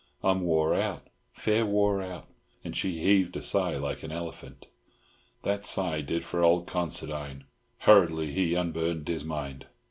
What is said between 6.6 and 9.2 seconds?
Considine. Hurriedly he unburdened